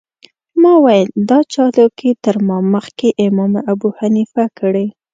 [0.61, 4.85] ما ویل دا چالاکي تر ما مخکې امام ابوحنیفه کړې.